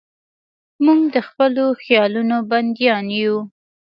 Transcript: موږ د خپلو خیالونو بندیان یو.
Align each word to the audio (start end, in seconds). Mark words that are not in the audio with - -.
موږ 0.85 1.01
د 1.15 1.17
خپلو 1.27 1.65
خیالونو 1.83 2.37
بندیان 2.51 3.05
یو. 3.21 3.37